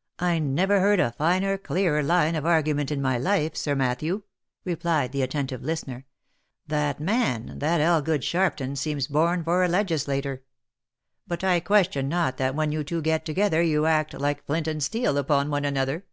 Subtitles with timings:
[0.18, 4.20] "I never heard a finer, clearer line of argument, in my life, Sir Matthew,"
[4.66, 6.04] replied the attentive listener.
[6.76, 10.42] '«That man, that Elgood Sharpton, seems born for a legislator.
[11.26, 14.82] But I question not that when you two get together you act like flint and
[14.82, 16.04] steel upon one another.